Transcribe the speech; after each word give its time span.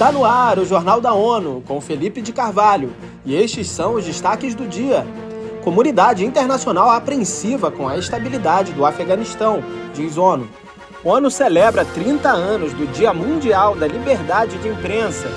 Está 0.00 0.10
no 0.10 0.24
ar 0.24 0.58
o 0.58 0.64
Jornal 0.64 0.98
da 0.98 1.12
ONU 1.12 1.62
com 1.68 1.78
Felipe 1.78 2.22
de 2.22 2.32
Carvalho 2.32 2.90
e 3.22 3.34
estes 3.34 3.68
são 3.68 3.96
os 3.96 4.06
destaques 4.06 4.54
do 4.54 4.66
dia. 4.66 5.06
Comunidade 5.62 6.24
internacional 6.24 6.88
apreensiva 6.88 7.70
com 7.70 7.86
a 7.86 7.98
estabilidade 7.98 8.72
do 8.72 8.86
Afeganistão, 8.86 9.62
diz 9.92 10.16
ONU. 10.16 10.48
ONU 11.04 11.30
celebra 11.30 11.84
30 11.84 12.30
anos 12.30 12.72
do 12.72 12.86
Dia 12.86 13.12
Mundial 13.12 13.76
da 13.76 13.86
Liberdade 13.86 14.56
de 14.56 14.68
Imprensa. 14.68 15.28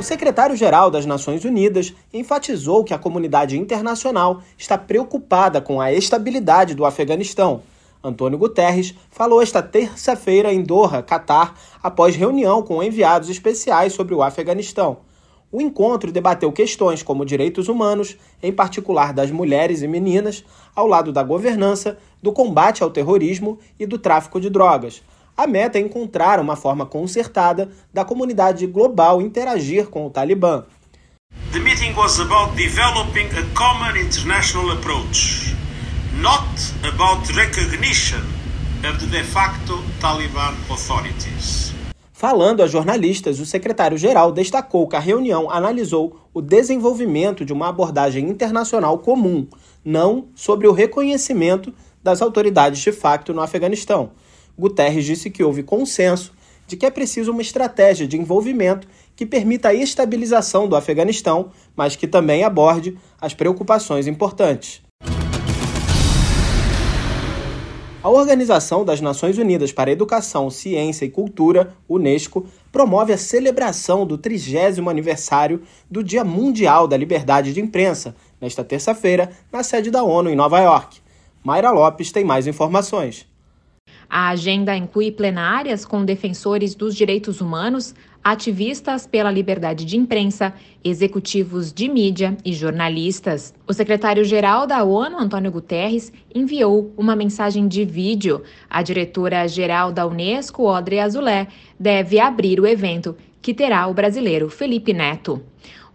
O 0.00 0.02
secretário-geral 0.02 0.90
das 0.90 1.04
Nações 1.04 1.44
Unidas 1.44 1.92
enfatizou 2.14 2.82
que 2.82 2.94
a 2.94 2.98
comunidade 2.98 3.58
internacional 3.58 4.40
está 4.56 4.78
preocupada 4.78 5.60
com 5.60 5.82
a 5.82 5.92
estabilidade 5.92 6.74
do 6.74 6.86
Afeganistão 6.86 7.60
Antônio 8.02 8.38
Guterres 8.38 8.94
falou 9.10 9.42
esta 9.42 9.60
terça-feira 9.60 10.52
em 10.52 10.62
Doha, 10.62 11.02
Catar, 11.02 11.54
após 11.82 12.14
reunião 12.14 12.62
com 12.62 12.82
enviados 12.82 13.28
especiais 13.28 13.92
sobre 13.92 14.14
o 14.14 14.22
Afeganistão. 14.22 14.98
O 15.50 15.60
encontro 15.60 16.12
debateu 16.12 16.52
questões 16.52 17.02
como 17.02 17.24
direitos 17.24 17.68
humanos, 17.68 18.16
em 18.42 18.52
particular 18.52 19.12
das 19.12 19.30
mulheres 19.30 19.82
e 19.82 19.88
meninas, 19.88 20.44
ao 20.76 20.86
lado 20.86 21.10
da 21.10 21.22
governança, 21.22 21.98
do 22.22 22.32
combate 22.32 22.82
ao 22.82 22.90
terrorismo 22.90 23.58
e 23.80 23.86
do 23.86 23.98
tráfico 23.98 24.40
de 24.40 24.50
drogas. 24.50 25.02
A 25.36 25.46
meta 25.46 25.78
é 25.78 25.80
encontrar 25.80 26.38
uma 26.38 26.54
forma 26.54 26.84
concertada 26.84 27.70
da 27.92 28.04
comunidade 28.04 28.66
global 28.66 29.22
interagir 29.22 29.88
com 29.88 30.06
o 30.06 30.10
Talibã. 30.10 30.64
The 31.52 31.60
meeting 31.60 31.94
was 31.94 32.20
about 32.20 32.54
developing 32.56 33.28
a 33.28 33.42
common 33.54 33.96
international 33.96 34.70
approach 34.72 35.57
not 36.20 36.42
about 36.82 37.32
recognition 37.32 38.18
of 38.82 38.98
the 38.98 39.06
de 39.06 39.22
facto 39.22 39.84
Taliban 40.00 40.52
authorities. 40.68 41.72
Falando 42.12 42.60
a 42.60 42.66
jornalistas, 42.66 43.38
o 43.38 43.46
secretário-geral 43.46 44.32
destacou 44.32 44.88
que 44.88 44.96
a 44.96 45.00
reunião 45.00 45.48
analisou 45.48 46.28
o 46.34 46.42
desenvolvimento 46.42 47.44
de 47.44 47.52
uma 47.52 47.68
abordagem 47.68 48.28
internacional 48.28 48.98
comum, 48.98 49.46
não 49.84 50.26
sobre 50.34 50.66
o 50.66 50.72
reconhecimento 50.72 51.72
das 52.02 52.20
autoridades 52.20 52.80
de 52.80 52.90
facto 52.90 53.32
no 53.32 53.40
Afeganistão. 53.40 54.10
Guterres 54.58 55.04
disse 55.04 55.30
que 55.30 55.44
houve 55.44 55.62
consenso 55.62 56.32
de 56.66 56.76
que 56.76 56.84
é 56.84 56.90
preciso 56.90 57.30
uma 57.30 57.42
estratégia 57.42 58.08
de 58.08 58.16
envolvimento 58.16 58.88
que 59.14 59.24
permita 59.24 59.68
a 59.68 59.74
estabilização 59.74 60.68
do 60.68 60.74
Afeganistão, 60.74 61.52
mas 61.76 61.94
que 61.94 62.08
também 62.08 62.42
aborde 62.42 62.98
as 63.20 63.34
preocupações 63.34 64.08
importantes. 64.08 64.87
A 68.08 68.10
Organização 68.10 68.86
das 68.86 69.02
Nações 69.02 69.36
Unidas 69.36 69.70
para 69.70 69.90
Educação, 69.90 70.48
Ciência 70.48 71.04
e 71.04 71.10
Cultura, 71.10 71.74
UNESCO, 71.86 72.46
promove 72.72 73.12
a 73.12 73.18
celebração 73.18 74.06
do 74.06 74.16
30 74.16 74.80
aniversário 74.88 75.60
do 75.90 76.02
Dia 76.02 76.24
Mundial 76.24 76.88
da 76.88 76.96
Liberdade 76.96 77.52
de 77.52 77.60
Imprensa, 77.60 78.16
nesta 78.40 78.64
terça-feira, 78.64 79.30
na 79.52 79.62
sede 79.62 79.90
da 79.90 80.02
ONU 80.02 80.30
em 80.30 80.34
Nova 80.34 80.58
York. 80.58 81.00
Mayra 81.44 81.70
Lopes 81.70 82.10
tem 82.10 82.24
mais 82.24 82.46
informações. 82.46 83.26
A 84.10 84.30
agenda 84.30 84.74
inclui 84.74 85.12
plenárias 85.12 85.84
com 85.84 86.02
defensores 86.02 86.74
dos 86.74 86.96
direitos 86.96 87.42
humanos, 87.42 87.94
ativistas 88.24 89.06
pela 89.06 89.30
liberdade 89.30 89.84
de 89.84 89.98
imprensa, 89.98 90.54
executivos 90.82 91.72
de 91.72 91.88
mídia 91.88 92.36
e 92.42 92.54
jornalistas. 92.54 93.54
O 93.66 93.72
secretário-geral 93.72 94.66
da 94.66 94.82
ONU, 94.82 95.18
Antônio 95.18 95.52
Guterres, 95.52 96.10
enviou 96.34 96.92
uma 96.96 97.14
mensagem 97.14 97.68
de 97.68 97.84
vídeo. 97.84 98.42
A 98.68 98.82
diretora-geral 98.82 99.92
da 99.92 100.06
Unesco, 100.06 100.68
Audrey 100.68 101.00
Azoulay, 101.00 101.46
deve 101.78 102.18
abrir 102.18 102.60
o 102.60 102.66
evento, 102.66 103.14
que 103.42 103.52
terá 103.52 103.86
o 103.86 103.94
brasileiro 103.94 104.48
Felipe 104.48 104.94
Neto. 104.94 105.42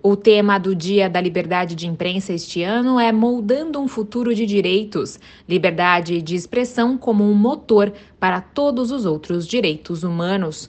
O 0.05 0.17
tema 0.17 0.57
do 0.57 0.75
Dia 0.75 1.09
da 1.09 1.21
Liberdade 1.21 1.75
de 1.75 1.87
Imprensa 1.87 2.33
este 2.33 2.61
ano 2.61 2.99
é 2.99 3.09
Moldando 3.13 3.79
um 3.79 3.87
Futuro 3.87 4.35
de 4.35 4.45
Direitos, 4.45 5.17
liberdade 5.47 6.21
de 6.21 6.35
expressão 6.35 6.97
como 6.97 7.23
um 7.23 7.33
motor 7.33 7.93
para 8.19 8.41
todos 8.41 8.91
os 8.91 9.05
outros 9.05 9.47
direitos 9.47 10.03
humanos. 10.03 10.67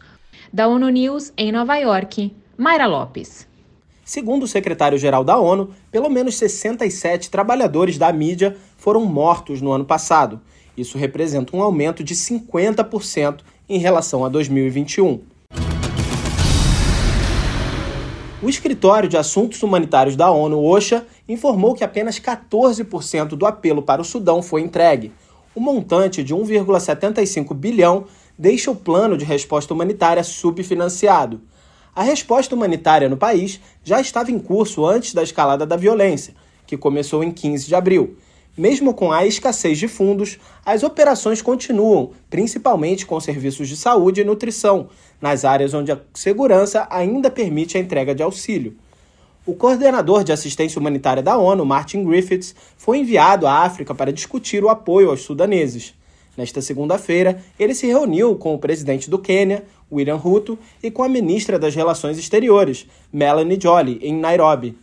Da 0.53 0.69
ONU 0.69 0.89
News 0.89 1.33
em 1.37 1.51
Nova 1.51 1.75
York, 1.75 2.33
Mayra 2.57 2.87
Lopes. 2.87 3.49
Segundo 4.05 4.45
o 4.45 4.49
secretário-geral 4.49 5.25
da 5.25 5.37
ONU, 5.37 5.71
pelo 5.91 6.09
menos 6.09 6.37
67 6.37 7.29
trabalhadores 7.29 7.99
da 7.99 8.13
mídia 8.13 8.57
foram 8.77 9.05
mortos 9.05 9.61
no 9.61 9.73
ano 9.73 9.85
passado. 9.85 10.41
Isso 10.77 10.97
representa 10.97 11.57
um 11.57 11.61
aumento 11.61 12.05
de 12.05 12.15
50% 12.15 13.41
em 13.69 13.79
relação 13.79 14.25
a 14.25 14.29
2021. 14.29 15.34
O 18.45 18.49
Escritório 18.51 19.09
de 19.09 19.17
Assuntos 19.17 19.63
Humanitários 19.63 20.17
da 20.17 20.31
ONU, 20.31 20.63
OSHA, 20.63 21.07
informou 21.27 21.75
que 21.75 21.83
apenas 21.83 22.21
14% 22.21 23.29
do 23.29 23.47
apelo 23.47 23.81
para 23.81 24.03
o 24.03 24.05
Sudão 24.05 24.43
foi 24.43 24.61
entregue. 24.61 25.15
O 25.55 25.61
montante 25.61 26.23
de 26.23 26.35
1,75 26.35 27.55
bilhão 27.55 28.05
deixa 28.39 28.71
o 28.71 28.77
plano 28.77 29.17
de 29.17 29.25
resposta 29.25 29.73
humanitária 29.73 30.23
subfinanciado. 30.23 31.41
A 31.97 32.03
resposta 32.03 32.55
humanitária 32.55 33.09
no 33.09 33.17
país 33.17 33.59
já 33.83 33.99
estava 33.99 34.31
em 34.31 34.39
curso 34.39 34.85
antes 34.85 35.15
da 35.15 35.23
escalada 35.23 35.65
da 35.65 35.75
violência, 35.77 36.35
que 36.67 36.77
começou 36.77 37.25
em 37.25 37.33
15 37.33 37.67
de 37.67 37.75
abril. 37.75 38.19
Mesmo 38.57 38.95
com 38.95 39.11
a 39.11 39.27
escassez 39.27 39.79
de 39.79 39.89
fundos, 39.89 40.39
as 40.65 40.85
operações 40.85 41.43
continuam, 41.43 42.13
principalmente 42.31 43.05
com 43.05 43.19
serviços 43.19 43.69
de 43.69 43.77
saúde 43.77 44.21
e 44.21 44.25
nutrição, 44.25 44.89
nas 45.21 45.45
áreas 45.45 45.75
onde 45.75 45.91
a 45.91 46.01
segurança 46.15 46.87
ainda 46.89 47.29
permite 47.29 47.77
a 47.77 47.81
entrega 47.81 48.15
de 48.15 48.23
auxílio. 48.23 48.77
O 49.45 49.55
coordenador 49.55 50.23
de 50.23 50.31
assistência 50.31 50.79
humanitária 50.79 51.21
da 51.21 51.37
ONU, 51.37 51.67
Martin 51.67 52.05
Griffiths, 52.05 52.55
foi 52.77 52.99
enviado 52.99 53.45
à 53.45 53.65
África 53.65 53.93
para 53.93 54.13
discutir 54.13 54.63
o 54.63 54.69
apoio 54.69 55.11
aos 55.11 55.23
sudaneses. 55.23 55.93
Nesta 56.37 56.63
segunda-feira, 56.63 57.43
ele 57.59 57.75
se 57.75 57.89
reuniu 57.89 58.37
com 58.37 58.55
o 58.55 58.59
presidente 58.59 59.11
do 59.11 59.19
Quênia, 59.19 59.65
William 59.91 60.17
Ruto, 60.17 60.57
e 60.81 60.93
com 60.93 61.03
a 61.03 61.09
ministra 61.09 61.59
das 61.59 61.75
Relações 61.75 62.19
Exteriores, 62.19 62.87
Melanie 63.13 63.59
Joly, 63.61 63.99
em 64.01 64.15
Nairobi 64.15 64.77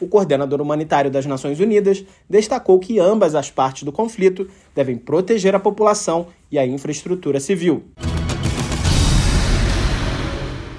o 0.00 0.06
coordenador 0.06 0.60
humanitário 0.60 1.10
das 1.10 1.26
Nações 1.26 1.58
Unidas 1.60 2.04
destacou 2.28 2.78
que 2.78 2.98
ambas 2.98 3.34
as 3.34 3.50
partes 3.50 3.82
do 3.82 3.92
conflito 3.92 4.48
devem 4.74 4.96
proteger 4.96 5.54
a 5.54 5.60
população 5.60 6.28
e 6.50 6.58
a 6.58 6.66
infraestrutura 6.66 7.40
civil. 7.40 7.84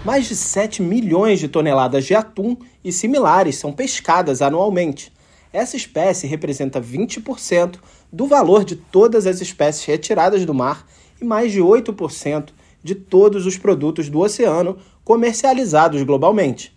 Mais 0.05 0.27
de 0.27 0.35
7 0.35 0.81
milhões 0.81 1.39
de 1.39 1.47
toneladas 1.47 2.05
de 2.05 2.15
atum 2.15 2.55
e 2.83 2.91
similares 2.91 3.57
são 3.57 3.71
pescadas 3.71 4.41
anualmente. 4.41 5.11
Essa 5.51 5.75
espécie 5.75 6.25
representa 6.25 6.79
20% 6.79 7.75
do 8.11 8.25
valor 8.25 8.63
de 8.63 8.75
todas 8.75 9.27
as 9.27 9.41
espécies 9.41 9.85
retiradas 9.85 10.45
do 10.45 10.53
mar 10.53 10.85
e 11.21 11.25
mais 11.25 11.51
de 11.51 11.59
8% 11.59 12.49
de 12.81 12.95
todos 12.95 13.45
os 13.45 13.57
produtos 13.57 14.09
do 14.09 14.19
oceano 14.19 14.77
comercializados 15.03 16.01
globalmente. 16.03 16.73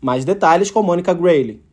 Mais 0.00 0.24
detalhes 0.24 0.70
com 0.70 0.82
Mônica 0.82 1.14
Grayley. 1.14 1.65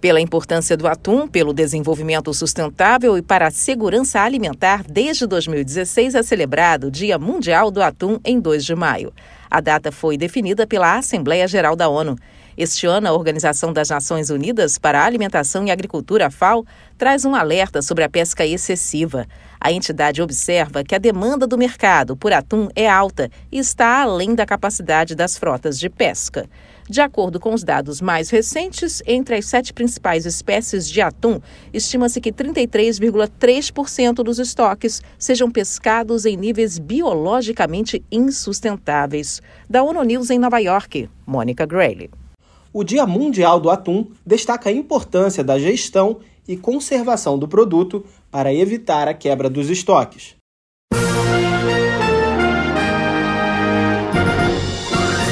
Pela 0.00 0.18
importância 0.18 0.78
do 0.78 0.88
atum, 0.88 1.28
pelo 1.28 1.52
desenvolvimento 1.52 2.32
sustentável 2.32 3.18
e 3.18 3.22
para 3.22 3.48
a 3.48 3.50
segurança 3.50 4.18
alimentar, 4.18 4.82
desde 4.88 5.26
2016 5.26 6.14
é 6.14 6.22
celebrado 6.22 6.86
o 6.86 6.90
Dia 6.90 7.18
Mundial 7.18 7.70
do 7.70 7.82
Atum 7.82 8.18
em 8.24 8.40
2 8.40 8.64
de 8.64 8.74
maio. 8.74 9.12
A 9.50 9.60
data 9.60 9.92
foi 9.92 10.16
definida 10.16 10.66
pela 10.66 10.96
Assembleia 10.96 11.46
Geral 11.46 11.76
da 11.76 11.86
ONU. 11.86 12.16
Este 12.56 12.86
ano, 12.86 13.08
a 13.08 13.12
Organização 13.12 13.74
das 13.74 13.90
Nações 13.90 14.30
Unidas 14.30 14.78
para 14.78 15.02
a 15.02 15.04
Alimentação 15.04 15.66
e 15.66 15.70
Agricultura, 15.70 16.30
FAO, 16.30 16.64
traz 16.96 17.26
um 17.26 17.34
alerta 17.34 17.82
sobre 17.82 18.02
a 18.02 18.08
pesca 18.08 18.46
excessiva. 18.46 19.26
A 19.60 19.70
entidade 19.70 20.22
observa 20.22 20.82
que 20.82 20.94
a 20.94 20.98
demanda 20.98 21.46
do 21.46 21.58
mercado 21.58 22.16
por 22.16 22.32
atum 22.32 22.68
é 22.74 22.88
alta 22.88 23.30
e 23.52 23.58
está 23.58 24.00
além 24.02 24.34
da 24.34 24.46
capacidade 24.46 25.14
das 25.14 25.36
frotas 25.36 25.78
de 25.78 25.90
pesca. 25.90 26.48
De 26.90 27.00
acordo 27.00 27.38
com 27.38 27.54
os 27.54 27.62
dados 27.62 28.00
mais 28.00 28.30
recentes, 28.30 29.00
entre 29.06 29.36
as 29.36 29.46
sete 29.46 29.72
principais 29.72 30.26
espécies 30.26 30.88
de 30.88 31.00
atum, 31.00 31.40
estima-se 31.72 32.20
que 32.20 32.32
33,3% 32.32 34.24
dos 34.24 34.40
estoques 34.40 35.00
sejam 35.16 35.48
pescados 35.48 36.26
em 36.26 36.36
níveis 36.36 36.80
biologicamente 36.80 38.04
insustentáveis. 38.10 39.40
Da 39.68 39.84
ONU 39.84 40.02
News 40.02 40.30
em 40.30 40.38
Nova 40.40 40.58
York, 40.58 41.08
Mônica 41.24 41.64
Grayley. 41.64 42.10
O 42.72 42.82
Dia 42.82 43.06
Mundial 43.06 43.60
do 43.60 43.70
Atum 43.70 44.08
destaca 44.26 44.68
a 44.68 44.72
importância 44.72 45.44
da 45.44 45.60
gestão 45.60 46.18
e 46.48 46.56
conservação 46.56 47.38
do 47.38 47.46
produto 47.46 48.04
para 48.32 48.52
evitar 48.52 49.06
a 49.06 49.14
quebra 49.14 49.48
dos 49.48 49.70
estoques. 49.70 50.39